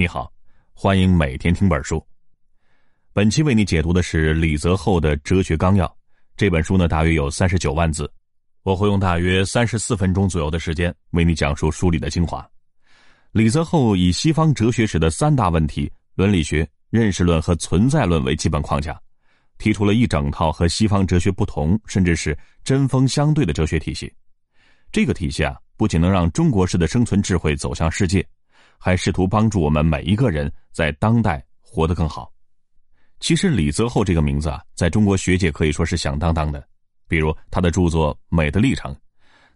[0.00, 0.32] 你好，
[0.74, 2.00] 欢迎每天听本书。
[3.12, 5.84] 本期为你解读的是李泽厚的《哲学纲要》
[6.36, 8.08] 这本书呢，大约有三十九万字，
[8.62, 12.48] 我会用大约三十四分钟左右的时间为你讲述书里的精华。
[13.32, 18.96] 李泽厚以西方哲学史的三大问题——伦理学、认识论和存在论为基本框架，
[19.58, 24.14] 提出了一整套和西方哲学不同，甚至是针锋相对的哲学体系。
[24.92, 28.24] 这个体系啊，不仅能让中国式的生存智慧走向世界。
[28.78, 32.32] 还试图帮助我们每一个人在当代活得更好。
[33.20, 36.66] 其实李泽厚这个名字啊，在中国学界可以说是响当当的。
[37.08, 38.94] 比如他的著作《美的历程》，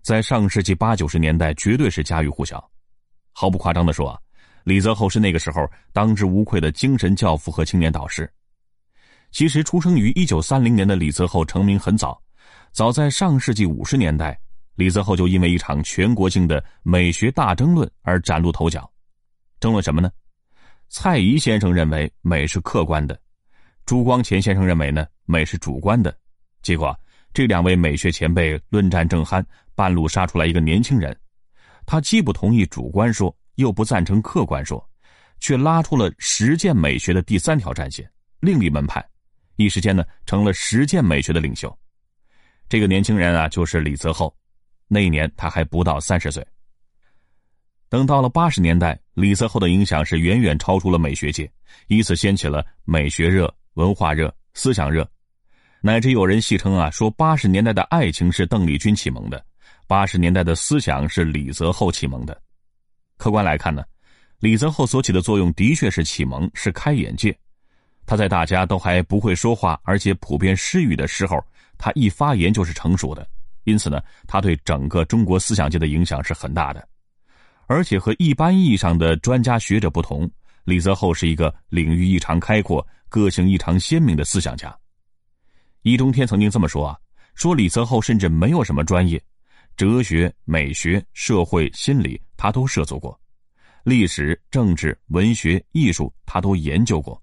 [0.03, 2.63] 在上世纪八九十年代绝对是家喻户晓。
[3.33, 4.19] 毫不夸张的说啊，
[4.65, 8.31] 李泽厚是那个时候当之无愧的精神教父和青年导师。
[9.31, 12.21] 其实出生于一九三零年的李泽厚成名很早，
[12.73, 14.39] 早在上世纪五十年代，
[14.75, 18.92] 李泽厚就因为一场全国性的美学大争论而崭露头角。
[19.63, 20.11] 争论什么呢？
[20.89, 23.17] 蔡颐先生认为美是客观的，
[23.87, 26.13] 朱光潜先生认为呢美是主观的。
[26.63, 26.99] 结果
[27.33, 29.41] 这两位美学前辈论战正酣，
[29.77, 31.17] 半路杀出来一个年轻人，
[31.87, 34.85] 他既不同意主观说，又不赞成客观说，
[35.39, 38.11] 却拉出了实践美学的第三条战线，
[38.41, 39.01] 另立门派，
[39.55, 41.73] 一时间呢成了实践美学的领袖。
[42.69, 44.37] 这个年轻人啊就是李泽厚，
[44.89, 46.45] 那一年他还不到三十岁。
[47.93, 51.47] 等到了八十年代，李泽厚的影响是远远超出了美学界，
[51.89, 55.07] 以此掀起了美学热、文化热、思想热，
[55.83, 59.45] 乃至有人戏称啊，说八十年代的爱情是邓丽君启蒙的，
[59.87, 62.41] 八十年代的思想是李泽厚启蒙的。
[63.19, 63.85] 客观来看呢，
[64.39, 67.39] 李泽厚所起的作用的确是启蒙，是开眼界。
[68.07, 71.39] 他在大家都还不会说话，而且普遍失语的时候，
[71.77, 73.29] 他一发言就是成熟的，
[73.65, 76.89] 因此呢，他对整个中国思想界的影响是很大的。
[77.73, 80.31] 而且和一般意义上的专家学者不同，
[80.65, 84.77] 李泽厚是一个领域异常开阔、个性异常鲜明的思想家。
[85.81, 86.99] 易中天曾经这么说啊
[87.35, 89.19] ：“说李泽厚甚至没有什么专业，
[89.75, 93.19] 哲学、美学、社会、心理他都涉足过，
[93.85, 97.21] 历史、政治、文学、艺术他都研究过。”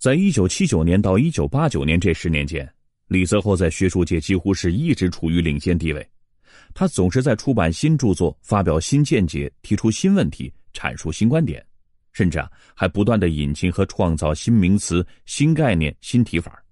[0.00, 2.66] 在一九七九年到一九八九年这十年间，
[3.06, 6.08] 李泽厚在学术界几乎是一直处于领先地位。
[6.74, 11.64] 他总是在出版新著作、发表新见解、提出新问题、阐述新观点，
[12.12, 16.62] 甚至啊，还不断的引进和创造新名词、新概念、新提法。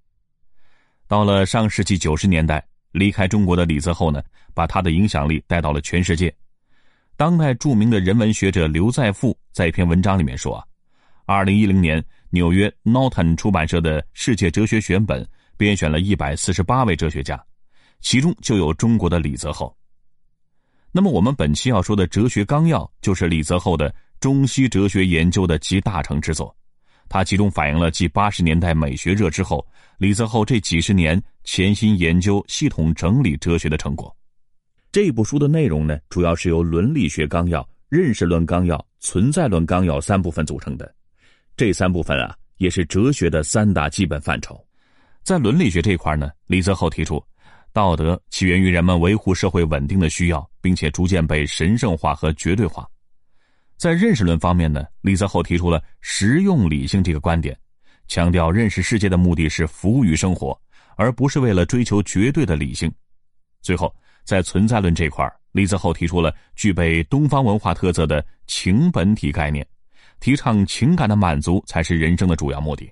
[1.07, 4.23] 到了上世纪九十年代，离开中国的李泽厚呢，
[4.55, 6.35] 把他的影响力带到了全世界。
[7.17, 10.65] 当代著名的人文学者刘再富在一篇文章里面说啊，
[11.27, 17.45] 二零一零年纽约 Norton 出版社的世界哲学选本编选了一百四十八位哲学家，
[18.01, 19.75] 其中就有中国的李泽厚。
[20.93, 26.55] 那么，我们本期要说的《哲学纲要》就是李泽厚的中西哲学研究的集大成之作，
[27.09, 29.65] 它其中反映了继八十年代美学热之后，
[29.99, 34.15] 李泽厚这几十年潜心研究、系统整理哲学的成果。
[34.91, 40.93] 这部书的内容呢，主要是由伦理学纲要、认识论纲要、存在论纲要三部分组成的。
[41.57, 44.61] 这三部分啊，也是哲学的三大基本范畴。
[45.23, 47.23] 在伦理学这块呢，李泽厚提出。
[47.73, 52.89] 道德起源于人们维护社会稳定的需要，并且逐渐被神圣化和绝对化。
[53.77, 57.57] 在认识论方面呢，李泽厚提出了实用理性这个观点，
[58.09, 60.61] 强调认识世界的目的是服务于生活，
[60.97, 62.93] 而不是为了追求绝对的理性。
[63.63, 63.95] 最后，
[64.25, 69.67] 在存在论这块李泽厚提出了具备东方文化特色的情本体概念，
[70.19, 72.91] 提倡情感的满足才是人生的主要目的。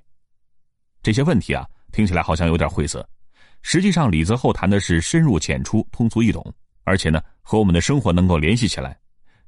[1.03, 3.07] 这些问题啊，听起来好像有点晦涩。
[3.63, 6.55] 实际上，李泽厚谈的是深入浅出、通俗易懂，
[6.85, 8.99] 而且呢，和我们的生活能够联系起来，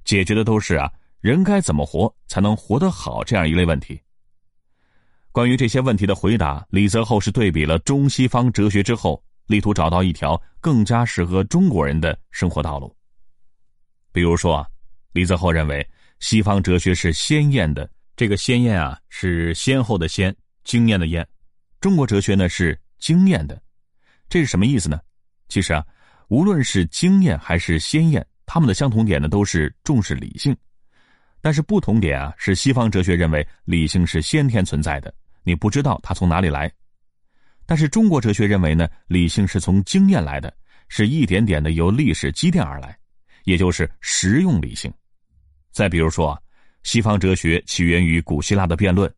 [0.04, 0.90] 解决的都是啊，
[1.20, 3.98] 人该怎么活才能活得好这样一类问题。
[5.32, 12.94] 关于这些问题的回答，李泽厚是对比了中西方哲学之后，力图找到一条更加适合中国人的生活道路。
[14.12, 14.66] 比如说啊，
[15.12, 15.88] 李泽厚认为
[16.18, 21.24] 西方哲学是鲜艳的，这个鲜艳啊是先后的先，经验的验；
[21.80, 23.62] 中国哲学呢是经验的。
[24.30, 24.98] 这是什么意思呢？
[25.48, 25.84] 其实啊，
[26.28, 30.56] 无论是经验还是鲜艳，他们的相同点呢都是重视理性，
[31.40, 35.12] 但是不同点啊是西方哲学认为理性是先天存在的，
[35.42, 36.68] 你不知道它从哪里来；
[37.66, 40.54] 但是中国哲学认为呢，理性是从经验来的，
[40.88, 42.96] 是一点点的由历史积淀而来，
[43.42, 44.92] 也就是实用理性。
[45.72, 46.38] 再比如说啊，
[46.84, 49.12] 西方哲学起源于古希腊的辩论，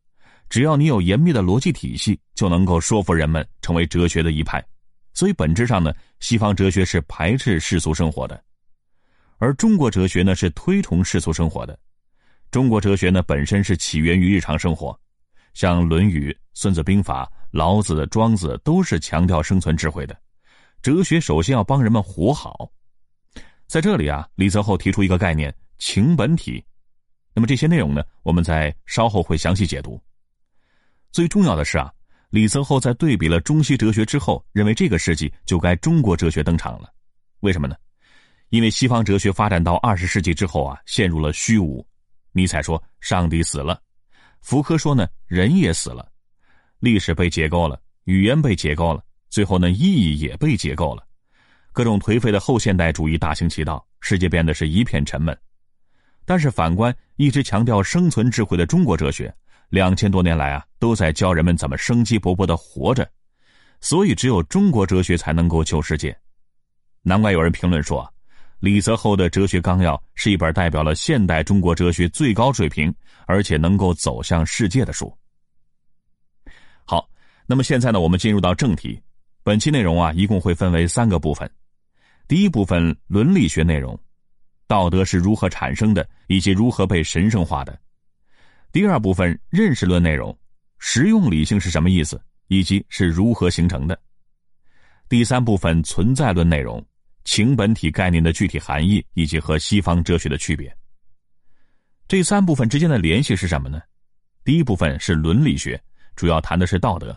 [0.48, 4.64] 只要你有严密的逻辑体系，就能够说服人们成为哲学的一派。
[5.14, 8.42] 所以本质上呢，西方哲学是排斥世俗生活的，
[9.38, 11.78] 而中国哲学呢是推崇世俗生活的。
[12.50, 14.98] 中国哲学呢本身是起源于日常生活，
[15.54, 20.16] 像《论语》《孙子兵法》《老子》《庄子》都是强调生存智慧的。
[20.82, 22.70] 哲学首先要帮人们活好。
[23.66, 26.62] 在这里啊，李泽厚提出一个概念“情本体”。
[27.34, 29.98] 那么这些内容呢，我们在稍后会详细解读。
[31.10, 31.90] 最重要的是啊，
[32.32, 36.90] 李泽厚在对比了中西哲学之后，认为这个世纪就该中国哲学登场了。
[37.40, 37.76] 为什么呢？
[38.48, 41.86] 因为西方哲学发展到二十世纪之后啊，陷入了虚无。
[42.32, 43.78] 尼采说：“上帝死了。”
[44.40, 46.10] 福柯说：“呢，人也死了。”
[46.80, 51.06] 历史被解构了，语言被解构了，最后呢，意义也被解构了。
[51.70, 55.38] 各种颓废的后现代主义大行其道，世界变得是一片沉闷。
[56.24, 59.34] 但是反观一直强调生存智慧的中国哲学，
[59.72, 63.10] 两千多年来啊，都在教人们怎么生机勃勃的活着。
[63.80, 66.14] 所以，只有中国哲学才能够救世界。
[67.00, 68.06] 难怪有人评论说。
[68.60, 72.94] 李泽厚的《哲学纲要》是一本代表了现代中国哲学最高水平，
[73.26, 75.12] 而且能够走向世界的书。
[76.84, 77.08] 好，
[77.46, 79.02] 那么现在呢，我们进入到正题。
[79.42, 81.50] 本期内容啊，一共会分为三个部分。
[82.28, 83.98] 第一部分伦理学内容，
[84.68, 87.76] 道德是如何产生的，以及如何被神圣化的。
[88.72, 90.36] 第二部分认识论内容，
[90.78, 94.00] 实用理性是什么意思，以及是如何形成的。
[95.10, 96.84] 第三部分存在论内容。
[97.24, 100.76] 情本体概念的具体含义以及和西方哲学的区别。
[102.08, 103.80] 这三部分之间的联系是什么呢？
[104.42, 105.80] 第一部分是伦理学，
[106.16, 107.16] 主要谈的是道德，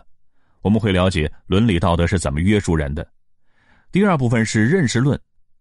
[0.60, 3.04] 我们会了解伦理道德是怎么约束人的。
[3.90, 5.20] 第二部分是认识论，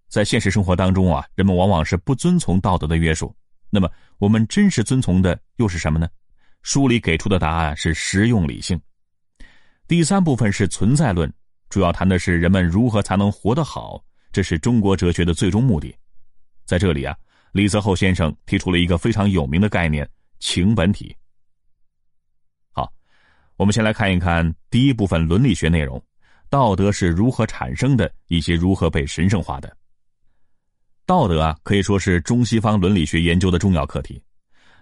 [0.09, 3.36] 在现实生活当中啊，人们往往是不遵从道德的约束。
[3.69, 6.07] 那么，我们真实遵从的又是什么呢？
[6.62, 8.79] 书里给出的答案是实用理性。
[9.88, 11.31] 第三部分是存在论，
[11.69, 14.03] 主要谈的是人们如何才能活得好。
[14.31, 15.95] 这是中国哲学的最终目的，
[16.65, 17.15] 在这里啊，
[17.51, 20.09] 李泽厚先生提出了一个非常有名的概念——
[20.39, 21.15] 情本体。
[22.71, 22.91] 好，
[23.57, 26.01] 我们先来看一看第一部分伦理学内容：
[26.50, 29.77] 道德是如何产生的，以及如何被神圣化的。
[31.05, 34.19] 道德啊，可以说是中西方伦理学研究的重要课题。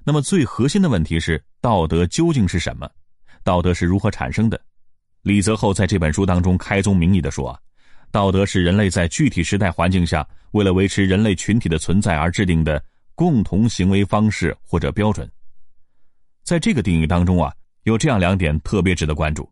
[0.06, 2.90] 那么，最核心的问题是：道德究竟是什么？
[3.44, 4.58] 道德是如何产生的？
[5.22, 7.60] 李泽厚在这本书当中开宗明义的说啊。
[8.10, 12.82] 道德是人类在具体时代环境下，为了维持人类群体的存在而制定的
[13.16, 15.30] 共同行为方式或者标准。
[16.44, 17.54] 在这个定义当中啊，
[17.84, 19.52] 有这样两点特别值得关注。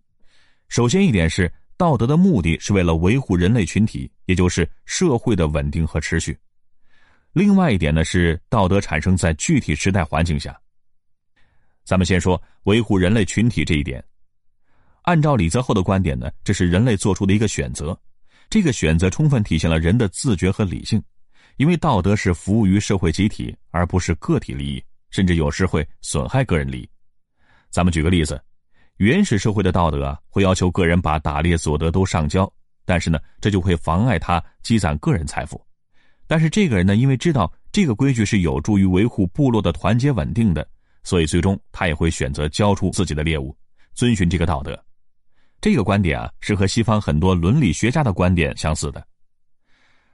[0.69, 6.37] 首先一点是，道德的目的是为了维护人类群体，也就是社会的稳定和持续。
[7.33, 10.59] 另外一点呢是，道德产生在具体时代环境下。
[11.85, 14.03] 咱们先说维护人类群体这一点。
[15.03, 17.97] 按照李泽厚的观点呢，这是人类做出的一个选择。
[18.49, 21.01] 这个选择充分体现了人的自觉和理性，
[21.55, 26.89] 因为道德是服务于社会集体，而不是个体利益，甚至有时会损害个人利益。
[27.69, 28.39] 咱们举个例子，
[28.97, 32.51] 原始社会的道德啊会要求个人把打猎所得都上交，
[32.83, 35.65] 但是呢，这就会妨碍他积攒个人财富。
[36.31, 40.65] 但是这个人呢，因为知道这个规矩是有助于维护部落的团结稳定的，
[41.03, 43.53] 所以最终他也会选择交出自己的猎物，
[43.93, 44.81] 遵循这个道德。
[45.59, 49.05] 这个观点啊，是和西方很多伦理学家的观点相似的。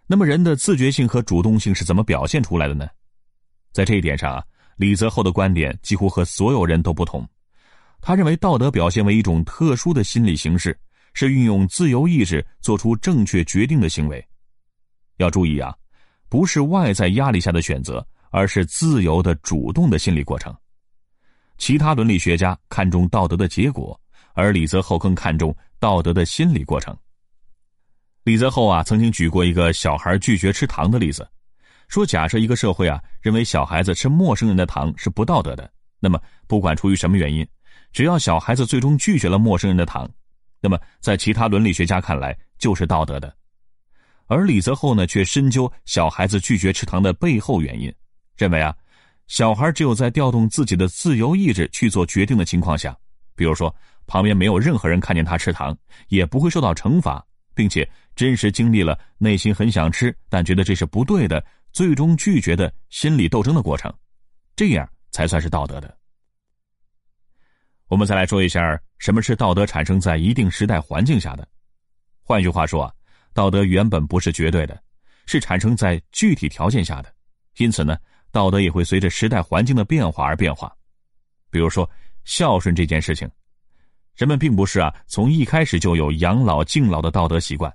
[0.07, 2.87] 那么，人的自觉性和主动性是怎么表现出来的呢？
[3.71, 4.43] 在这一点上啊，
[4.75, 7.23] 李泽厚的观点几乎和所有人都不同。
[8.01, 10.75] 他认为，道德表现为一种特殊的心理形式，
[11.13, 14.27] 是运用自由意志做出正确决定的行为。
[15.17, 15.71] 要注意啊，
[16.29, 20.55] 不是外在压力下的选择，而是自由的主动的心理过程。
[21.57, 23.99] 其他伦理学家看重道德的结果。
[24.39, 26.95] 而李泽厚更看重道德的心理过程。
[28.23, 31.27] 李泽厚啊，曾经举过一个小孩拒绝吃糖的例子，
[31.87, 35.67] 说：假设一个社会啊，认为小孩子吃陌生人的糖是不道德的，
[35.99, 37.43] 那么不管出于什么原因，
[37.91, 40.07] 只要小孩子最终拒绝了陌生人的糖，
[40.61, 43.35] 那么在其他伦理学家看来就是道德的。
[44.27, 47.93] 而李泽厚呢，却深究小孩子拒绝吃糖的背后原因，
[48.35, 48.75] 认为啊，
[49.27, 52.95] 小孩只有在调动自己的自由意志去做决定的情况下，
[53.35, 53.73] 比如说。
[54.09, 57.21] 旁边没有任何人看见他吃糖，也不会受到惩罚，
[57.53, 63.93] 并且真实经历了内心很想吃，但觉得这是不对的，最终拒绝的心理斗争的过程，
[64.55, 65.93] 这样才算是道德的。
[67.89, 71.45] 我们再来说一下什么是道德产生在一定时代环境下的。
[72.23, 72.93] 换句话说啊，
[73.37, 74.75] 道德原本不是绝对的，
[75.27, 77.13] 是产生在具体条件下的，
[77.57, 77.95] 因此呢，
[78.31, 80.75] 道德也会随着时代环境的变化而变化。
[81.51, 81.87] 比如说
[82.23, 83.29] 孝顺这件事情。
[84.15, 87.71] 人们并不是啊，从一开始就有养老敬老的道德习惯，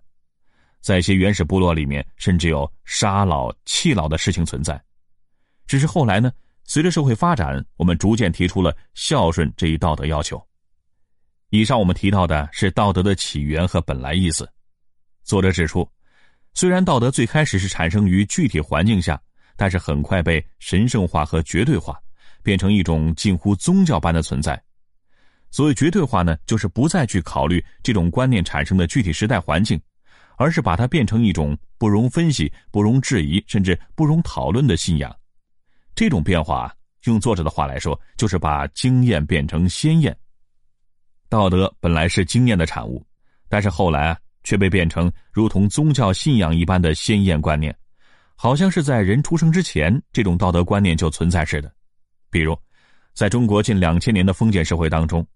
[0.81, 4.83] 在一些原始部落里面，甚至有杀老弃老的事情存在。
[5.69, 6.33] 只是后来呢，
[6.65, 10.45] 随着社会发展，我们逐渐提出了孝顺这一道德要求。
[11.51, 14.51] 以上我们提到的是道德的起源和本来意思。
[15.23, 15.89] 作者指出，
[16.55, 19.21] 虽然道德最开始是产生于具体环境下，
[19.57, 21.99] 但是很快被神圣化和绝对化，
[22.43, 24.61] 变成一种近乎宗教般的存在。
[25.51, 29.81] 所谓绝对化呢，就是不再去考虑这种观念产生的具体时代环境，
[30.37, 35.15] 而是把它变成一种不容分析、不容质疑，甚至不容讨论的信仰。
[35.95, 36.75] 这种变化，
[37.05, 40.17] 用作者的话来说，就是把经验变成先验。
[41.29, 43.05] 道德本来是经验的产物，
[43.49, 47.75] 但是后来啊，却被变成如同宗教信仰一般的先验观念，
[48.35, 51.73] 好像是在人出生之前，这种道德观念就存在似的。
[52.31, 52.57] 比如，
[53.15, 55.27] 在中国近两千年的封建社会当中。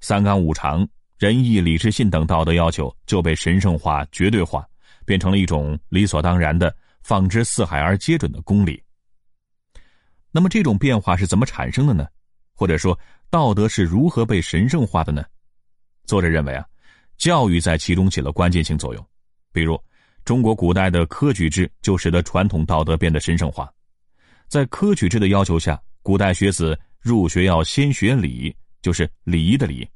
[0.00, 0.84] 三纲五常、
[1.16, 4.66] 仁义礼智信等道德要求就被神圣化、绝对化，
[5.04, 8.82] 变成了一种理所当然的、放之四海而皆准的公理。
[10.32, 12.04] 那么，这种变化是怎么产生的呢？
[12.52, 12.98] 或者说，
[13.30, 15.24] 道德是如何被神圣化的呢？
[16.04, 16.66] 作者认为啊，
[17.18, 19.06] 教育在其中起了关键性作用。
[19.52, 19.80] 比如，
[20.24, 23.70] 中国古代的科举制就使得传统道德变得神圣化。
[24.48, 28.54] 在科举制的要求下，古代学子入学要先学礼。
[28.82, 29.88] 就是礼仪的礼，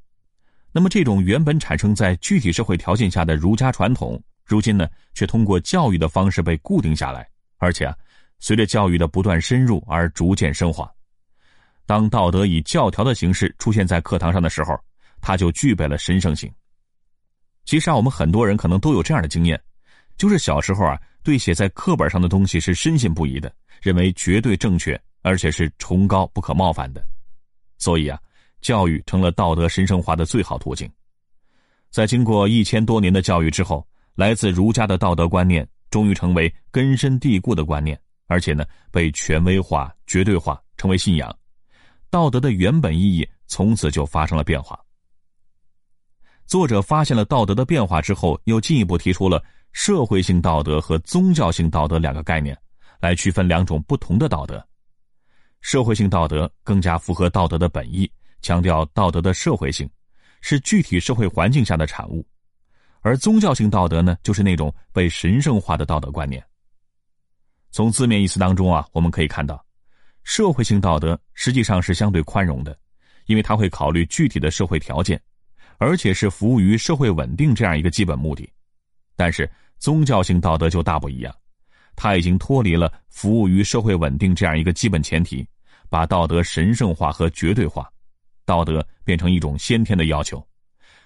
[0.71, 7.97] 那么这种原本产生在具体社会条件下的儒家传统，如今呢却通过教育的方式被固定下来，而且啊，
[8.39, 10.89] 随着教育的不断深入而逐渐深化。
[11.85, 14.79] 当道德以教条的形式出现在课堂上的时候，
[15.21, 16.49] 它就具备了神圣性。
[17.67, 19.61] 其实啊，我们很多人可能都有这样的经验，
[20.17, 27.05] 就是小时候啊，对写在课本上的东西是深信不疑的，认为绝对正确，而且是崇高不可冒犯的，
[27.77, 28.19] 所以啊。
[28.63, 30.91] 教育成了道德神圣化的最好途径，
[31.91, 41.33] 在经过一千多年的教育之后，来自儒家的道德观念终于成为根深蒂固的观念，而且呢被权威化、绝对化，成为信仰。
[42.11, 44.77] 道德的原本意义从此就发生了变化。
[46.47, 52.57] 作者发现了道德的变化之后，又进一步提出了社会性道德和宗教性道德两个概念，
[53.01, 54.65] 来区分两种不同的道德。
[55.61, 58.11] 社会性道德更加符合道德的本意。
[58.43, 59.91] 强调道德的社会性，
[60.41, 62.25] 是具体社会环境下的产物，
[63.01, 66.41] 而宗教性道德呢，就是那种被神圣化的道德观念。
[67.73, 69.65] 从字面意思当中啊，我们可以看到，
[70.23, 72.79] 社会性道德实际上是相对宽容的，
[73.25, 75.21] 因为它会考虑具体的社会条件，
[75.79, 78.49] 而且是服务于社会稳定这样一个基本目的。
[79.15, 81.35] 但是宗教性道德就大不一样，
[81.95, 85.47] 它已经脱离了服务于社会稳定这样一个基本前提，
[85.89, 87.91] 把道德神圣化和绝对化。
[88.45, 90.47] 道德变成一种先天的要求，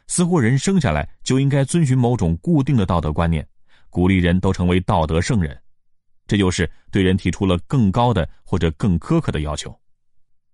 [0.06, 3.46] 似乎人生下来就应该遵循某种固定的道德观念，
[3.88, 5.58] 鼓励人都成为道德圣人，
[6.26, 9.74] 这就是对人提出了更高的或者更苛刻的要求。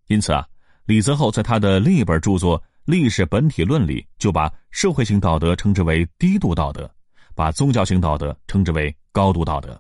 [0.07, 0.47] 因此啊，
[0.85, 6.89] 李泽厚在他的另一本著作《历史本体论》里，就把社会性道德称之为低度道德，
[7.35, 9.79] 把宗教性道德称之为高度道德。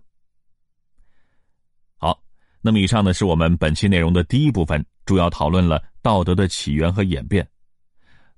[1.96, 2.20] 好，
[2.60, 5.82] 那么以上呢是我们本期内容的第一部分，主要讨论了。
[6.02, 7.44] 道德的起源和演变，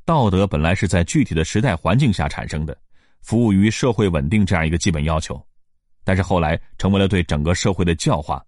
[0.06, 2.74] 道德本来是在具体的时代环境下产生的，
[3.20, 5.38] 服务于社会稳定这样一个基本要求，
[6.02, 8.42] 但是后来成为了对整个社会的教化，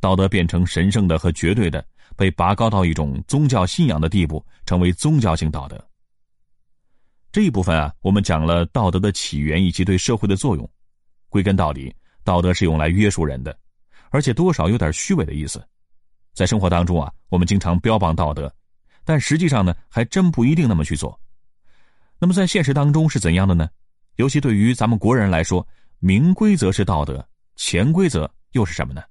[0.00, 1.86] 道德变成神圣的和绝对的，
[2.16, 5.82] 被拔高到一种宗教信仰的地步，成为宗教性道德。
[7.32, 10.68] 这一部分啊，我们讲了道德的起源以及对社会的作用。
[11.28, 13.58] 归根到底，道德是用来约束人的，
[14.10, 15.60] 而且多少有点虚伪的意思。
[16.32, 18.52] 在生活当中啊，我们经常标榜道德。
[19.04, 21.18] 但实际上呢，还真不一定那么去做。
[22.18, 23.68] 那么在现实当中是怎样的呢？
[24.16, 25.66] 尤其对于咱们国人来说，
[25.98, 29.02] 明规则是道德，潜规则又是什么呢？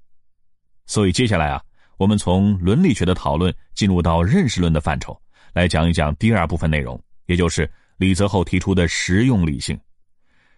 [0.86, 1.62] 所以接下来啊，
[2.04, 5.18] 我们从伦理学的讨论进入到认识论的范畴，
[5.54, 9.80] 来讲一讲第二部分内容，也就是李泽厚提出的实用理性。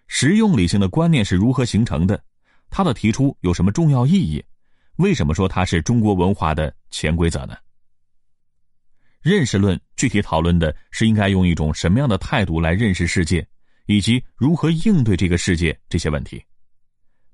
[0.07, 2.19] 实用理性的观念是如何形成的？
[2.71, 4.43] 它的提出有什么重要意义？
[4.95, 7.55] 为什么说它是中国文化的潜规则呢？
[9.21, 13.47] 认识论具体讨论的是应该用一种什么样的态度来认识世界，
[13.85, 16.43] 以及如何应对这个世界这些问题。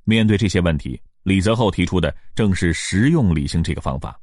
[0.04, 4.20] 面对这些问题，李泽厚提出的正是实用理性这个方法。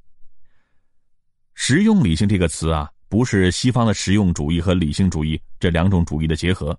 [1.55, 6.79] 实用理性这个词啊，不是西方的实用主义和理性主义这两种主义的结合，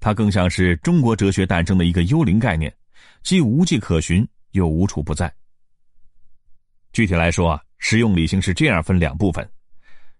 [0.00, 2.74] 它更像是中国哲学诞生的一个幽灵概念，
[3.22, 5.32] 既无迹可寻，又无处不在。
[6.92, 9.48] 具体来说啊，实用理性是这样分两部分。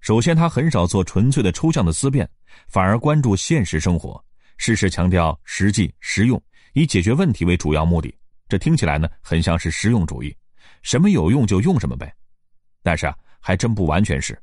[0.01, 2.29] 首先，他很少做纯粹的抽象的思辨，
[2.69, 4.23] 反而关注现实生活，
[4.59, 6.43] 事事强调实际实用，
[6.75, 8.15] 以解决问题为主要目的。
[8.49, 10.37] 这听起来呢，很像是实用主义，
[10.83, 12.15] 什么有用就用什么呗。
[12.83, 14.39] 但是啊，还真不完全是。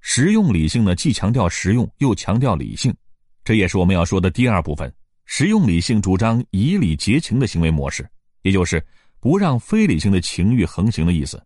[0.00, 2.94] 实用理性呢，既强调实用，又强调理性，
[3.42, 4.92] 这也是我们要说的第二部分。
[5.24, 8.08] 实用理性主张以理结情的行为模式，
[8.42, 8.82] 也就是
[9.20, 11.44] 不让非理性的情欲横行的意思。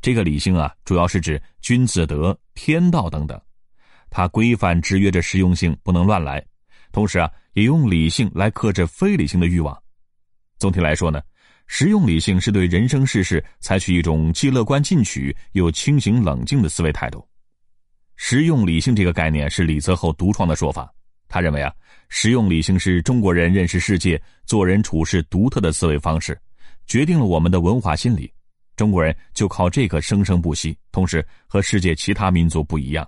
[0.00, 3.38] 这个理性啊，主要是指君子德、天道等等，
[4.08, 6.42] 它规范制约着实用性不能乱来，
[6.92, 9.76] 同时啊，也用理性来克制非理性的欲望。
[10.58, 11.20] 总体来说呢。
[11.70, 17.22] 实用理性是对人生世事采取一种既乐观进取又清醒冷静的思维态度。
[18.16, 20.90] 实用理性这个概念是李泽厚独创的说法。
[21.28, 21.70] 他认为啊，
[22.08, 26.40] 实用理性是中国人认识世界、做人处事独特的思维方式，
[26.86, 28.32] 决定了我们的文化心理。
[28.74, 33.06] 中国人就靠这个生生不息，同时和世界其他民族不一样。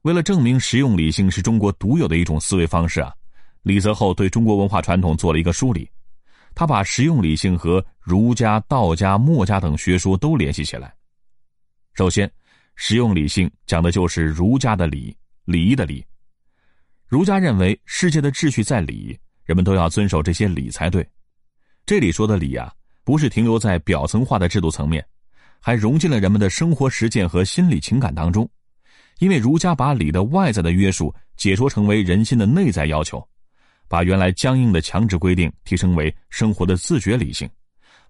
[0.00, 3.12] 为了证明实用理性是中国独有的一种思维方式啊，
[3.64, 5.86] 李泽厚对中国文化传统做了一个梳理。
[6.54, 10.94] 他把实用理性和儒家、道家、墨家等学说都联系起来。
[11.94, 12.30] 首先，
[12.76, 16.04] 实用理性讲的就是儒家的礼，礼仪的礼。
[17.06, 21.06] 儒家认为世界的秩序在礼，人们都要遵守这些礼才对。
[21.86, 22.72] 这里说的礼啊，
[23.04, 25.04] 不是停留在表层化的制度层面，
[25.60, 28.48] 还融进了人们的生活实践和心理情感当中。
[29.18, 33.24] 因为儒家把礼的外在的约束解说成为人心的内在要求。
[33.86, 37.48] 把原来僵硬的强制规定提升为生活的自觉理性，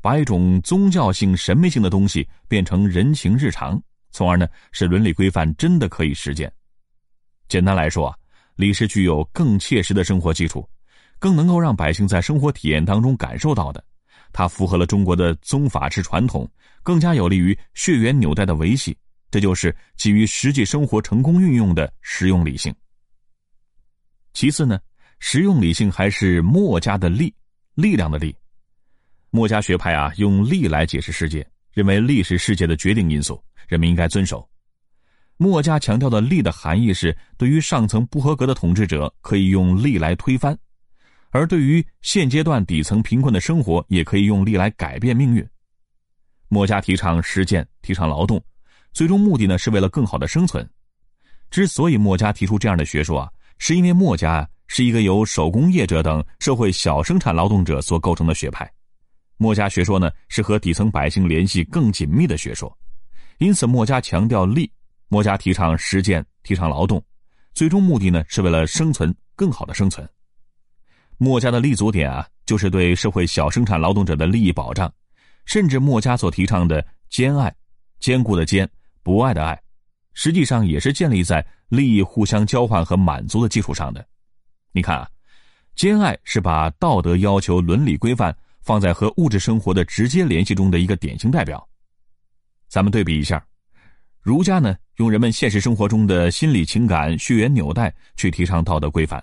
[0.01, 6.51] 把一种宗教性、神秘性的东西变成人情日常，从而呢使伦理规范真的可以实践。
[7.49, 8.17] 简单来说啊，
[8.57, 10.67] 礼是具有更切实的生活基础，
[11.19, 13.85] 更能够让百姓在生活体验当中感受到的。
[14.33, 16.49] 它符合了中国的宗法制传统，
[16.83, 18.97] 更加有利于血缘纽带的维系。
[19.31, 22.75] 这就是基于实际生活成功运用的实用理性。
[24.33, 24.79] 其次呢。
[25.27, 27.35] 实用理性还是墨家的力，
[27.77, 28.37] 力量的力。
[29.31, 34.47] 墨家学派啊，用力来解释世界，认为力是世界的决定因素，人们应该遵守。
[35.39, 40.55] 墨家强调的力的含义是，对于上层不合格的统治者，可以用力来推翻；
[41.31, 45.45] 而对于现阶段底层贫困的生活，也可以用力来改变命运。
[46.49, 48.45] 墨家提倡实践，提倡劳动，
[48.93, 50.69] 最终目的呢，是为了更好的生存。
[51.51, 54.47] 之所以墨家提出这样的学说啊，是因为墨家。
[54.67, 58.71] 是一个由手工业者等社会小生产劳动者所构成的学派，
[59.37, 62.77] 墨家学说呢是和底层百姓联系更紧密的学说，
[63.39, 64.71] 因此墨家强调利，
[65.09, 67.03] 墨家提倡实践，提倡劳动，
[67.53, 70.09] 最终目的呢是为了生存，更好的生存。
[71.19, 74.93] 墨家的立足点啊，就是对社会小生产劳动者的利益保障，
[75.45, 77.55] 甚至墨家所提倡的兼爱，
[78.01, 78.69] 坚固的兼，
[79.03, 79.61] 不爱的爱，
[80.15, 84.05] 实际上也是建立在利益互相交换和满足的基础上的。
[84.77, 85.09] 你看啊，
[85.77, 91.65] 兼爱是把道德要求、伦理规范放在和物质生活的直接联系中的一个典型代表。
[92.67, 93.41] 咱们对比一下，
[94.21, 99.23] 儒家呢用人们现实生活中的心理情感、血缘纽带去提倡道德规范，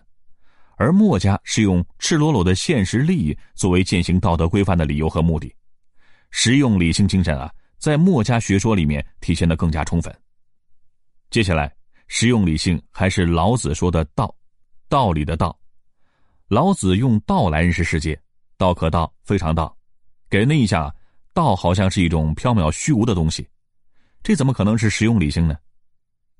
[0.77, 5.53] 而墨家是用赤裸裸的现实利益作为践行道德规范的理由和目的。
[6.29, 10.17] 实用理性精神啊，在墨家学说里面体现的更加充分。
[11.29, 11.69] 接下来，
[12.07, 14.33] 实用理性还是老子说的道。
[14.91, 15.57] 道理的道，
[16.49, 18.21] 老子用道来认识世界，
[18.57, 19.73] 道可道，非常道，
[20.29, 20.93] 给人的印象，
[21.33, 23.47] 道好像是一种缥缈虚无的东西，
[24.21, 25.55] 这怎么可能是实用理性呢？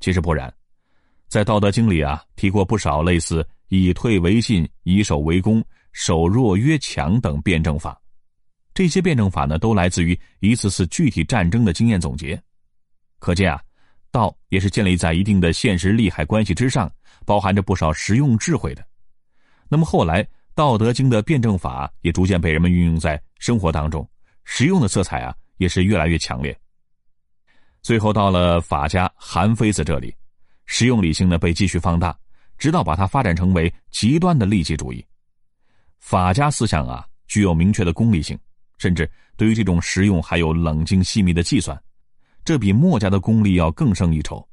[0.01, 0.53] 其实不然，
[1.29, 7.97] 在《道德经》里啊，提过不少类似以退为进、以守为攻、守弱约强等辩证法，
[8.73, 12.37] 这些辩证法呢，都来自于一次次具体战争的经验总结，
[13.17, 13.61] 可见啊。
[14.13, 16.91] 道也是建立在一定的现实利害关系之上，
[17.25, 18.86] 包含着不少实用智慧的。
[19.69, 24.07] 那么后来，《道德经》的辩证法也逐渐被人们运用在生活当中，
[24.43, 26.57] 实用的色彩啊也是越来越强烈。
[27.81, 30.13] 最后到了法家韩非子这里，
[30.65, 32.15] 实用理性呢被继续放大，
[32.57, 35.03] 直到把它发展成为极端的利己主义。
[35.99, 38.38] 法家思想啊具有明确的功利性，
[38.77, 41.81] 甚至对于这种实用还有冷静细密的计算。
[42.43, 44.45] 这比墨家的功力要更胜一筹。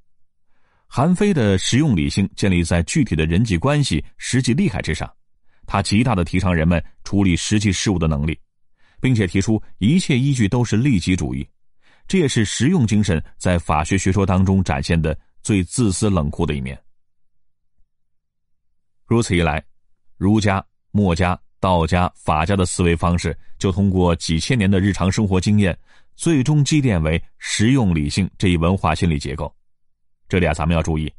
[0.88, 5.08] 韩非的实用理性建立在具体的人际关系、实际利害之上，
[5.66, 8.36] 他极大的提倡人们处理实际事务的能力，
[9.00, 11.46] 并且提出一切依据都是利己主义，
[12.08, 16.76] 这也是实用精神在法学学说当中展现的最自私冷酷的一面。
[19.04, 19.62] 如此一来，
[20.16, 25.78] 儒家、墨家、道家、法家的思维方式就通过几千年的日常生活经验。
[26.16, 29.54] 最终积淀为实用理性这一文化心理结构。
[30.28, 31.12] 这里啊，咱们要注意，“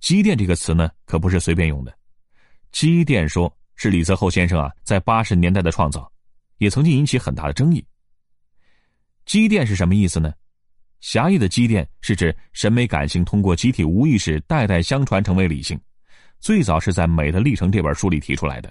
[0.00, 1.96] 积淀”这个词呢，可不是随便用的。
[2.72, 6.10] 积淀说是李泽厚先生啊，在八十年代的创造，
[6.58, 7.84] 也曾经引起很大的争议。
[9.24, 10.32] 积淀是什么意思呢？
[11.00, 15.78] 狭义的积淀是指审美感性通过集体无意识代代相传成为理性，
[16.40, 18.68] 最早是在《美的历程》这本书里提出来的；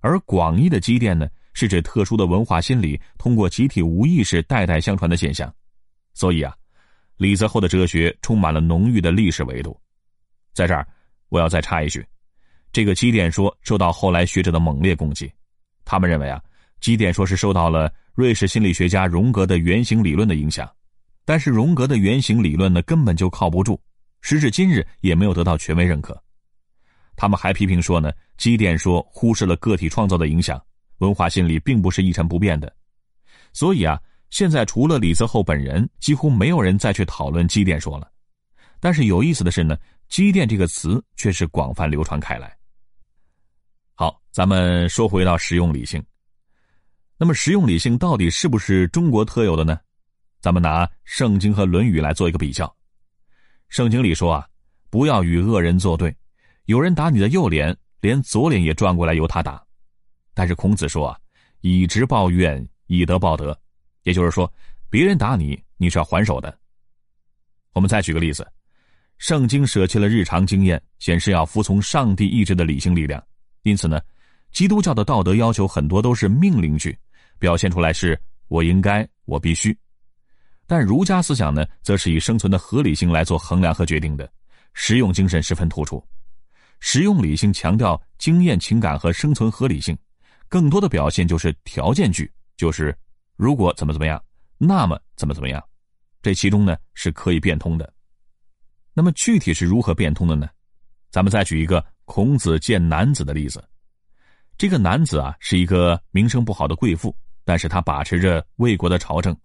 [0.00, 5.52] 而广义的积淀呢，是指特殊的文化心理通过集体无意识代代相传的现象。
[6.14, 6.56] 所以啊，
[7.16, 9.78] 李泽厚的哲学充满了浓郁的历史维度。
[10.52, 10.86] 在这儿，
[11.28, 12.06] 我要再插一句：
[12.72, 15.30] 这个积淀说受到后来学者的猛烈攻击，
[15.84, 16.42] 他们认为啊，
[16.80, 20.70] 积淀说是受到了瑞士心理学家荣格的原型理论的影响。
[21.24, 23.80] 但是荣格的原型理论呢，根本就靠不住，
[24.20, 26.22] 时至今日也没有得到权威认可。
[27.16, 30.62] 他们还批评说呢，积淀说忽视了个体创造的影响，
[30.98, 32.72] 文化心理并不是一成不变的。
[33.52, 34.00] 所以啊，
[34.30, 38.10] 现在除了李泽厚本人，几乎没有人再去讨论积淀说了。
[38.80, 39.76] 但是有意思的是呢，
[40.08, 42.54] 积淀这个词却是广泛流传开来。
[43.94, 46.04] 好，咱们说回到实用理性。
[47.16, 49.78] 那么实用理性到底是不是中国特有的呢？
[50.38, 52.66] 咱们拿《圣经》和《论语》来做一个比较，
[53.68, 54.46] 《圣经》里说啊，
[54.90, 56.14] 不要与恶人作对，
[56.66, 59.64] 有人打你的右脸，连左脸也转过来由他打。
[60.34, 61.18] 但是孔子说啊，
[61.62, 63.58] 以直报怨，以德报德，
[64.06, 64.50] 也就是说，
[64.88, 66.56] 别人打你，你是要还手的。
[67.72, 68.44] 我们再举个例子，
[69.18, 73.20] 《圣经》舍弃了日常经验，显示要服从上帝意志的理性力量，
[73.62, 74.00] 因此呢，
[74.52, 76.96] 基督教的道德要求很多都是命令句，
[77.40, 79.76] 表现出来是我应该，我必须。
[80.68, 84.30] 但儒家思想呢，则是以生存的合理性来做衡量和决定的，
[84.72, 86.00] 实用精神十分突出。
[86.78, 89.98] 实用理性强调经验、情感和生存合理性，
[90.48, 92.96] 更多的表现就是条件句，就是
[93.36, 94.22] 如果怎么怎么样，
[94.58, 95.62] 那么怎么怎么样。
[96.22, 97.92] 这其中呢是可以变通的。
[98.92, 100.48] 那么具体是如何变通的呢？
[101.10, 103.62] 咱们再举一个孔子见男子的例子。
[104.58, 109.36] 这个男子啊是一个名声不好的贵妇，但是他把持着魏国的朝政。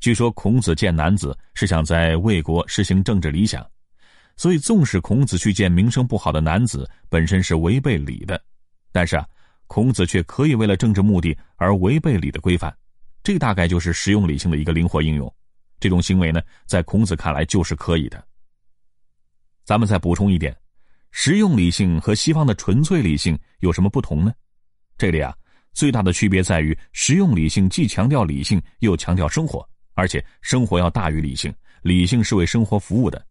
[0.00, 3.66] 据说孔子见男子是想在魏国实行政治理想，
[4.36, 8.42] 所以纵使孔子去见名声不好的男子本身是违背礼的，
[8.90, 9.26] 但是啊，
[9.66, 12.74] 孔子却可以为了政治目的而违背礼的规范，
[13.24, 15.34] 这大概就是实用理性的一个灵活应用。
[15.80, 18.24] 这种行为呢，在孔子看来就是可以的。
[19.64, 20.56] 咱们再补充一点，
[21.10, 24.32] 实用理性和西方的纯粹理性有什么不同呢？
[24.96, 25.34] 这里啊，
[25.72, 29.66] 最大的区别在于实用理性既强调理性，又强调生活。
[29.94, 33.24] 而且生活要大于理性，理性是为生活服务的。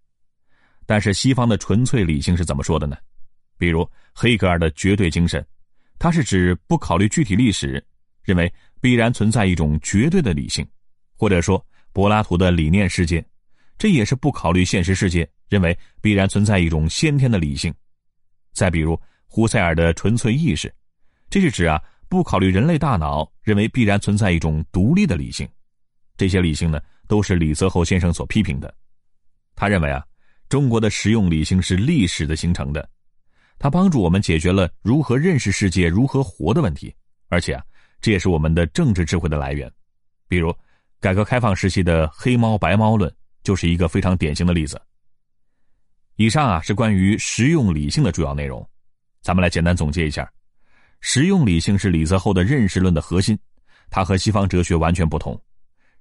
[0.85, 2.97] 但是西方的纯粹理性是怎么说的呢？
[3.57, 5.45] 比如黑格尔的绝对精神，
[5.99, 7.85] 它是指不考虑具体历史，
[8.23, 8.51] 认为
[8.83, 10.61] 必然存在一种绝对的理性；
[11.15, 13.25] 或者说柏拉图的理念世界，
[13.77, 17.73] 这也是不考虑现实世界，认为必然存在一种先天的理性。
[18.51, 20.69] 再比如胡塞尔的纯粹意识，
[21.29, 25.47] 这是指啊不考虑人类大脑，认为必然存在一种独立的理性。
[26.17, 28.75] 这些理性呢，都是李泽厚先生所批评的。
[29.55, 30.03] 他认为啊，
[30.49, 32.89] 中国的实用理性是历史的形成的，
[33.57, 36.93] 它帮助我们解决了如何认识世界、如何活的问题，
[37.29, 37.63] 而且啊，
[38.03, 39.71] 这也是我们的政治智慧的来源。
[40.27, 40.53] 比如，
[40.99, 43.09] 改革开放时期的“黑猫白猫论”
[43.43, 44.79] 就是一个非常典型的例子。
[46.17, 48.67] 以上啊是关于实用理性的主要内容，
[49.21, 50.29] 咱们来简单总结一下：
[50.99, 53.39] 实用理性是李泽厚的认识论的核心，
[53.89, 55.41] 它和西方哲学完全不同。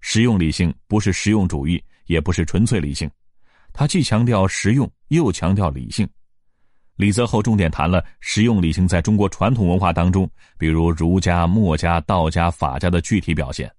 [0.01, 3.09] 实用理性不是实用主义，也不是纯粹理性，
[3.73, 6.09] 它既强调实用，又强调理性。
[6.96, 13.72] 李泽厚重点谈了实用理性在中国传统文化当中，比如儒家、墨家、道家、法家的具体表现。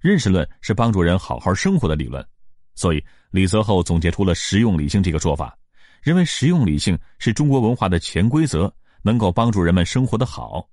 [0.00, 2.26] 认识论是帮助人好好生活的理论，
[2.74, 5.56] 所以李泽厚总结出了实用理性这个说法，
[6.02, 10.68] 认为实用理性是中国文化的潜规则，能够帮助人们生活的好。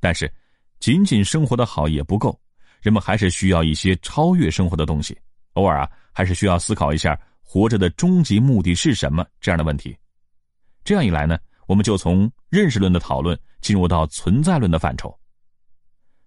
[0.00, 0.30] 但是，
[0.80, 2.38] 仅仅生活的好也不够。
[2.82, 5.16] 人们还是需要一些超越生活的东西，
[5.54, 9.96] 偶尔啊，还是需要思考一下活着的终极目的是什么这样的问题。
[10.84, 15.18] 这样一来呢，我们就从认识论的讨论进入到存在论的范畴。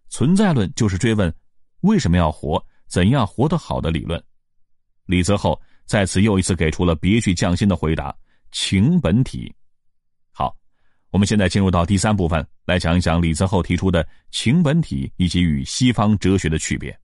[0.09, 1.33] 存在论就是追问
[1.81, 4.21] 为什么要活，怎样活得好的理论。
[5.05, 8.15] 李泽厚在此又一次给出了别具匠心的回答：
[8.51, 9.53] 情本体。
[10.31, 10.55] 好
[11.11, 16.97] 我们现在进入到第三部分，来讲一讲李泽厚提出的情本体以及与西方哲学的区别。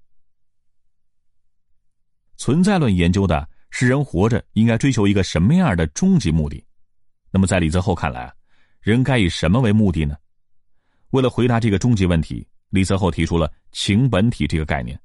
[2.35, 6.65] 存在论研究的是人活着应该追求一个什么样的终极目的。
[7.33, 8.33] 那么在李泽厚看来啊，
[8.79, 10.15] 人该以什么为目的呢？
[11.09, 14.97] 为了回答这个终极问题，李泽厚提出了情本体这个概念。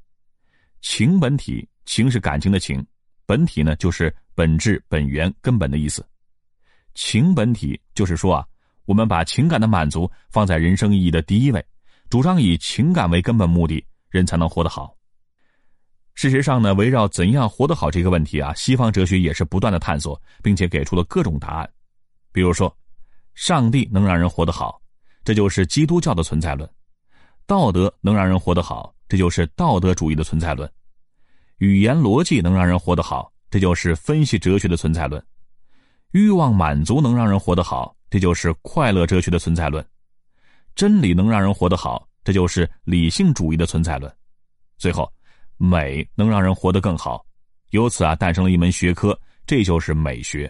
[0.83, 2.87] 情本体，情是感情的情，
[3.25, 6.07] 本体呢就是本质、本源、根本的意思。
[6.95, 8.47] 情本体就是说啊。
[8.85, 11.63] 我们把情感的满足放在人生意义的第一位，
[12.09, 14.97] 主张以情感为根本目的，人才能活得好。
[16.15, 21.71] 事实上呢，围绕怎样活得好这个问题啊，西方哲学也是不断的探索，并且给出了各种答案。
[22.33, 22.75] 比如说，
[23.35, 24.81] 上帝能让人活得好，
[25.25, 26.69] 这就是基督教的存在论；
[27.47, 30.69] 道德能让人活得好，这就是道德主义的存在论；
[31.59, 35.21] 语言逻辑能让人活得好，这就是分析哲学的存在论；
[36.13, 39.83] 欲望满足能让人活得好，这就是快乐哲学的存在论；
[40.75, 44.13] 真理能让人活得好，这就是理性主义的存在论。
[44.77, 45.11] 最后。
[45.61, 47.27] 美能让人活得更好，
[47.71, 50.49] 由此啊诞生了一门学科，这就是美学。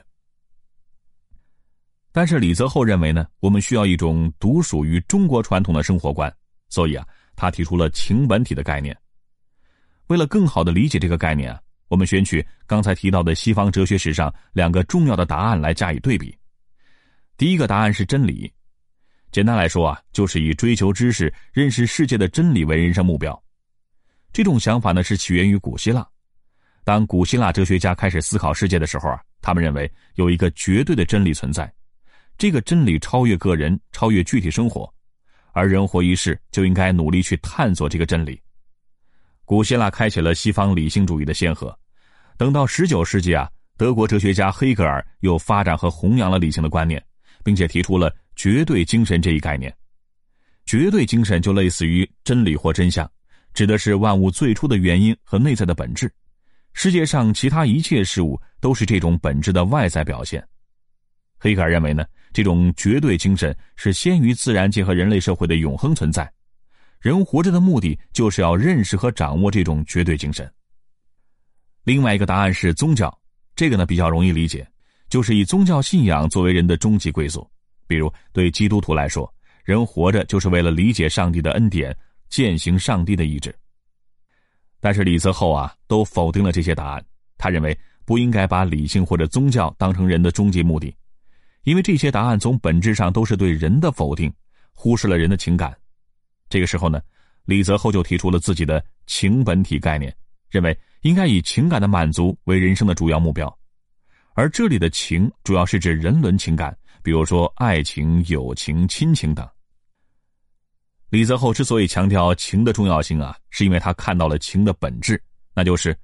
[2.18, 6.28] 但是李泽厚认为呢，我们需要一种独属于中国传统的生活观，
[6.68, 8.98] 所以啊，他提出了情本体的概念。
[10.08, 16.36] 为了更好的理解这个概念啊，我们选取刚才提到的西方哲学史上两个重要的答案来加以对比。
[17.36, 18.52] 第一个答案是真理，
[19.30, 23.40] 简单来说啊，就是以追求知识、认识世界的真理为人生目标。
[24.32, 26.04] 这种想法呢，是起源于古希腊。
[26.82, 31.72] 当古希腊哲学家开始思考世界的时候啊，他们认为有一个绝对的真理存在，
[32.38, 34.88] 这个真理超越个人，超越具体生活，
[35.50, 38.40] 而人活一世就应该努力去探索这个真理。
[39.44, 41.76] 古希腊开启了西方理性主义的先河。
[42.36, 47.04] 等到十九世纪啊，德国哲学家黑格尔又发展和弘扬了理性的观念，
[47.42, 49.74] 并且提出了绝对精神这一概念。
[50.64, 53.10] 绝对精神就类似于真理或真相。
[53.52, 56.08] 指的是万物最初的原因和内在的本质，
[56.72, 60.46] 世界上其他一切事物都是这种本质的外在表现。
[61.40, 66.30] 黑格尔认为呢，这种绝对精神是先于自然界和人类社会的永恒存在。
[67.00, 70.50] 人活着的目的就是要认识和掌握这种绝对精神。
[71.84, 73.16] 另外一个答案是宗教，
[73.54, 74.66] 这个呢比较容易理解，
[75.08, 77.48] 就是以宗教信仰作为人的终极归宿。
[77.86, 79.32] 比如对基督徒来说，
[79.64, 81.96] 人活着就是为了理解上帝的恩典。
[82.30, 83.56] 践行上帝的意志，
[84.80, 87.02] 但是李泽厚啊都否定了这些答案。
[87.38, 90.94] 他认为不应该把理性或者宗教当成人的终极目的，
[91.68, 94.32] 因为这些答案从本质上都是对人的否定，
[94.72, 95.76] 忽视了人的情感。
[96.48, 96.98] 这个时候呢，
[97.44, 100.10] 李泽厚就提出了自己的情本体概念，
[100.48, 103.54] 认为应该以情感的满足为人生的主要目标，
[104.32, 109.46] 而这里的情主要是指人伦情感，比如说爱情、友情、亲情等。
[111.10, 115.22] 李泽厚之所以强调情的重要性啊，是因为他看到了情的本质，
[115.54, 115.94] 那就是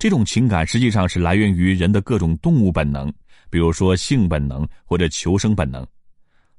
[0.00, 3.06] 这种情感实际上是来源于人的各种动物本能，
[3.52, 5.86] 比如说性本能或者求生本能。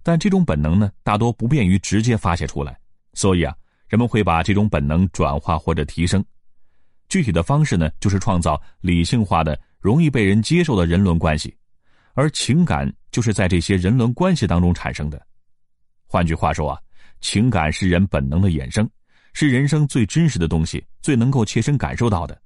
[0.03, 2.77] 但这种本能呢，大多不便于直接发泄出来，
[3.13, 3.55] 所以啊，
[3.87, 6.23] 人们会把这种本能转化或者提升。
[7.09, 11.57] 具体的方式呢，就是创造理性化的、容易被人接受的人伦关系，
[12.13, 15.19] 而情感就是在这些人伦关系当中产生的。
[16.05, 16.79] 换句话说啊。
[17.21, 18.89] 情感是人本能的衍生，
[19.31, 22.37] 是人生最真实的东西，最能够切身感受到的。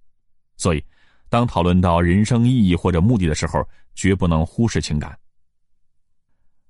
[0.55, 0.83] 所以，
[1.29, 5.17] 当讨论到人生意义或者目的的时候，绝不能忽视情感。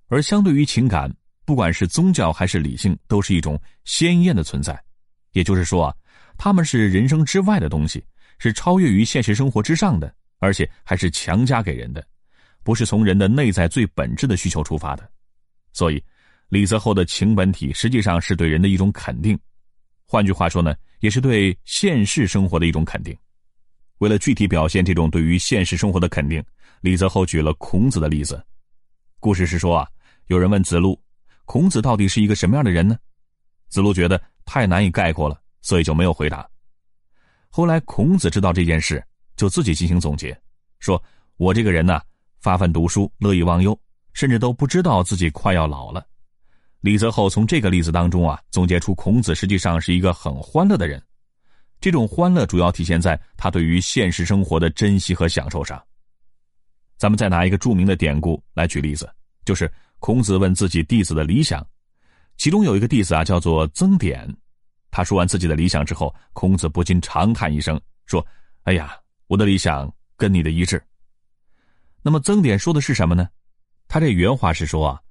[0.07, 1.13] 而相对于情感，
[1.45, 4.77] 不管是宗教还是理性，都是一种鲜艳的存在。
[5.31, 5.95] 也就是说啊，
[6.37, 8.03] 他们是人生之外的东西，
[8.39, 12.05] 是超越于现实生活之上的，而且还是强加给人的，
[12.63, 15.09] 不是从人的内在最本质的需求出发的。
[15.73, 16.03] 所以。
[16.49, 19.37] 李泽厚的情本体实际上是对人的一种肯定，
[20.05, 23.13] 换句话说呢，也是对现实生活的一种肯定。
[23.99, 26.43] 为了具体表现这种对于现实生活的肯定，
[26.81, 28.43] 李泽厚举了孔子的例子。
[29.19, 29.87] 故事是说啊，
[30.27, 30.99] 有人问子路，
[31.45, 32.97] 孔子到底是一个什么样的人呢？
[33.69, 36.47] 子路觉得太难以概括了，所以就没有回答。
[37.49, 39.03] 后来孔子知道这件事，
[39.35, 40.39] 就自己进行总结，
[40.79, 41.01] 说
[41.37, 41.99] ：“我这个人呢，
[42.39, 43.77] 发奋读书，乐以忘忧，
[44.13, 46.05] 甚至都不知道自己快要老了。”
[46.81, 51.01] 李泽厚从这个例子当中啊，总结出孔子实际上是一个很欢乐的人。
[51.79, 55.81] 这种欢乐主要体现在他对于现实生活的珍惜和享受上。
[56.97, 59.09] 咱们再拿一个著名的典故来举例子，
[59.45, 61.65] 就是孔子问自己弟子的理想，
[62.37, 64.27] 其中有一个弟子啊叫做曾点。
[64.89, 68.25] 他说完自己的理想之后，孔子不禁长叹一声，说
[68.63, 70.81] ：“哎呀，我的理想跟你的一致。”
[72.01, 73.29] 那么曾点说的是什么呢？
[73.87, 75.01] 他这原话是说啊，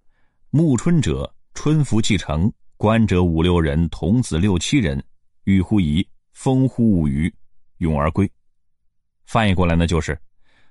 [0.50, 1.32] 暮春者。
[1.54, 5.02] 春服既成，观者五六人，童子六七人，
[5.44, 7.32] 欲乎沂，风呼舞雩，
[7.78, 8.30] 咏而归。
[9.24, 10.16] 翻译过来呢，就是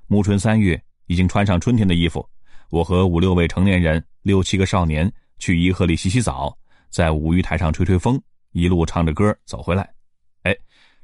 [0.06, 2.24] 暮春三月，已经穿上春天的衣服，
[2.70, 6.56] 我和五六位成年人，六七个少年去颐和里洗洗澡，
[6.92, 9.92] 在舞鱼台上吹吹风，一路唱着歌走回来。
[10.44, 10.56] 哎，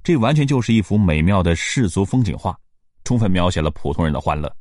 [0.04, 2.56] 这完全就是一幅美妙的世俗风景画，
[3.04, 4.56] 充分描写了普通人的欢乐。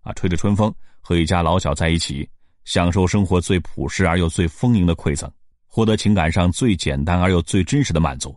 [0.00, 2.28] 啊，吹着春风，和一家老小在一起。
[2.64, 5.30] 享受生活最朴实而又最丰盈的馈赠，
[5.66, 8.36] 获得情感上最简单而又最真实的满足，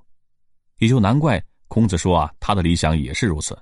[0.80, 3.58] 也就难怪孔子说啊，他的理想也是如此。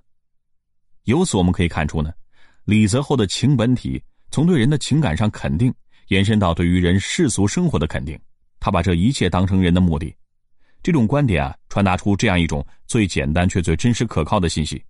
[1.03, 2.11] 由此我们可以看出呢，
[2.65, 4.01] 李泽厚的情本体
[4.31, 5.73] 从对人的情感上肯定，
[6.07, 8.19] 延伸到对于人世俗生活的肯定，
[8.59, 10.13] 他把这一切当成人的目的。
[10.83, 14.83] 这种观点啊，传达出这样一种最简单却最真实可靠的信息：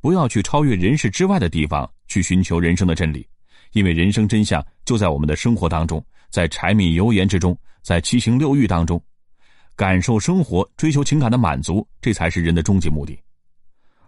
[0.00, 3.26] 不要去超越人世之外的地方去寻求人生的真理，
[3.72, 9.02] 因为人生真相就在我们的生活当中，在柴米油盐之中，在七情六欲当中，
[9.76, 13.18] 感受生活，追求情感的满足，这才是人的终极目的。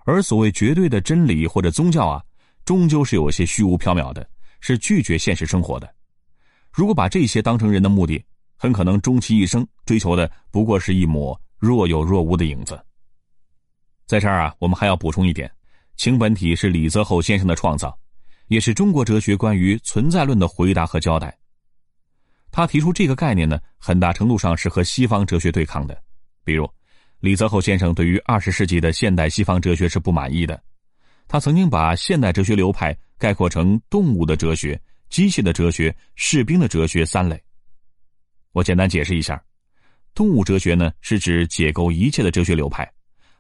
[0.05, 2.23] 而所谓绝对的真理或者宗教啊，
[2.65, 4.29] 终究是有些虚无缥缈的，
[4.61, 5.93] 是拒绝现实生活的。
[6.73, 8.25] 如果把这些当成人的目的，
[8.57, 12.81] 很可能终其一生追求的不过是一抹若有若无的影子。
[14.07, 15.51] 在这儿啊，我们还要补充一点：
[15.97, 17.99] 情本体是李泽厚先生的创造，
[18.47, 21.37] 也是中国哲学关于存在论的回答和交代。
[22.57, 26.03] 他提出这个概念呢，很大程度上是和西方哲学对抗的，
[26.43, 26.67] 比如。
[27.21, 30.59] 李泽厚先生对于二十世纪的现代西方哲学是不满意的，
[31.29, 37.39] 他曾经把现代哲学流派概括成动物的哲学、机械的哲学、士兵的哲学三类。
[38.53, 39.43] 我简单解释一下，
[40.15, 42.91] 动物哲学呢是指解构一切的哲学流派，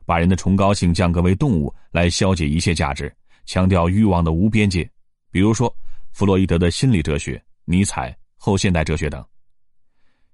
[0.04, 3.10] 把人的崇高性降格为动物来消解一切价值，
[3.46, 4.86] 强调欲望的无边界，
[5.30, 5.74] 比如说
[6.12, 8.14] 弗洛伊德的心理哲学、尼采
[8.46, 9.24] 后现代哲学等。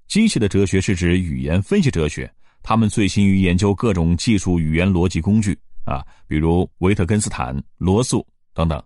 [0.07, 2.31] 机械的哲学是指语言分析哲学。
[2.63, 8.81] 他们醉心于研究各种技术语言逻辑工具啊，比如维特根斯坦、罗素等等，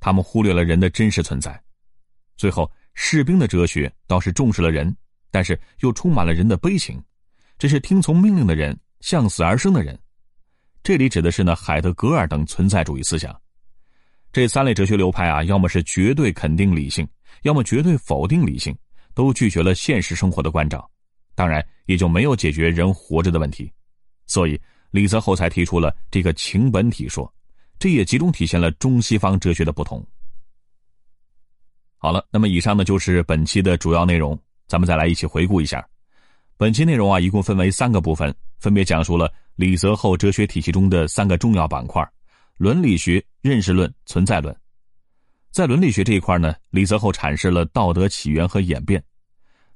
[0.00, 1.58] 他们忽略了人的真实存在。
[2.36, 4.94] 最后，士兵的哲学倒是重视了人，
[5.30, 7.02] 但是又充满了人的悲情，
[7.56, 9.98] 这是听从命令的人，向死而生的人。
[10.82, 13.34] 这里指的是呢海德格尔等存在主义思想。
[14.32, 17.08] 这三类哲学流派啊，要么是绝对肯定理性，
[17.42, 18.76] 要么绝对否定理性，
[19.14, 20.88] 都拒绝了现实生活的关照。
[21.34, 23.72] 当然，也就没有解决人活着的问题，
[24.26, 27.32] 所以李泽厚才提出了这个情本体说，
[27.78, 30.04] 这也集中体现了中西方哲学的不同。
[31.96, 35.86] 好了，那么以上呢就是本期的主要内容，咱们再来一起回顾一下。
[36.56, 42.04] 本期内容啊，一共分为三个部分，分别讲述了李泽厚哲学体系中的三个重要板块：
[42.56, 44.56] 伦理学、认识论、存在论。
[45.58, 49.02] 在伦理学这一块呢，李泽厚阐释了道德起源和演变。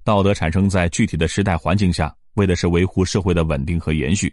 [0.05, 4.33] 道德产生在具体的时代环境下，为的是维护社会的稳定和延续，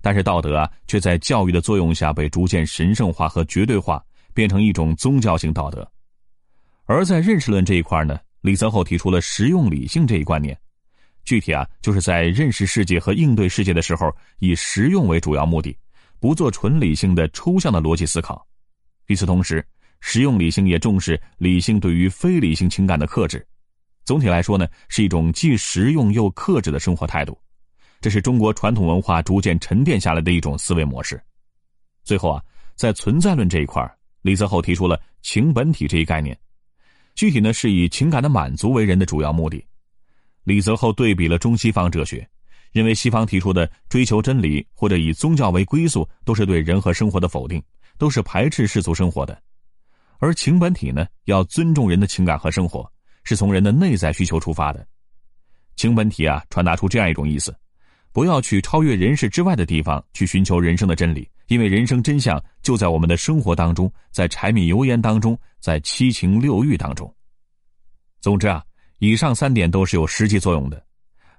[0.00, 4.00] 但是道德啊，却在教育的作用下被逐渐神圣化和绝对化，
[4.32, 5.84] 变成一种宗教性道德。
[6.84, 10.56] 而在认识论这一块呢，李泽厚提出了实用理性这一观念，
[11.24, 15.76] 具体啊，就是在认识世界和应对世界的时候，以实用为主要目的，
[16.20, 18.46] 不做纯理性的抽象的逻辑思考。
[19.08, 19.64] 与此同时，
[20.00, 23.46] 实用理性也重视理性对于非理性情感的克制。
[24.04, 27.36] 总体来说呢，是一种既实用又克制的生活态度，
[28.00, 31.20] 这是中国传统文化逐渐沉淀下来的一种思维模式。
[32.04, 32.42] 最后啊，
[32.76, 33.82] 在存在论这一块
[34.22, 36.38] 李泽厚提出了情本体这一概念，
[37.16, 39.64] 具体呢是以情感的满足为人的主要目的。
[40.44, 42.24] 李泽厚对比了中西方哲学，
[42.70, 47.60] 认为西方提出的追求真理或者以宗教为归宿，都是对人和生活的否定，
[47.98, 49.36] 都是排斥世俗生活的，
[50.18, 52.90] 而情本体呢，要尊重人的情感和生活。
[53.28, 54.86] 是从人的内在需求出发的，
[55.74, 57.52] 情本体啊，传达出这样一种意思：
[58.12, 67.12] 不要去超越人世之外的地方去寻求人生的真理，因为人生真相就在我们的生活当中，在柴米油盐当中，在七情六欲当中。
[68.20, 68.62] 总之啊，
[69.00, 70.80] 以上三点都是有实际作用的。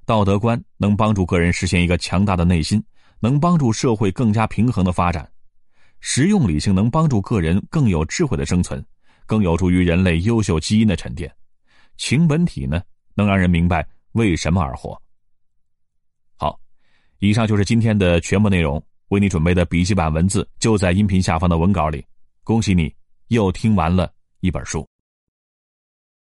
[0.06, 2.84] 道德观能帮助个人实现一个强大的内心，
[3.22, 5.24] 能帮助社会更加平衡的发展；
[6.00, 8.84] 实用理性能帮助个人更有智慧的生存，
[9.26, 11.32] 更有助于人类优秀基因的沉淀。
[11.98, 12.82] 情本体呢，
[13.16, 15.00] 能让人明白为什么而活。
[16.36, 16.60] 好，
[17.20, 18.82] 以上就是今天的全部内容。
[19.10, 22.06] 为你准备的笔记版文字就在音频下方的文稿里。
[22.44, 22.94] 恭喜你，
[23.30, 24.86] 又听完了一本书。